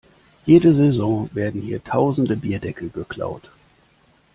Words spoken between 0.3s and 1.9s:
Jede Saison werden hier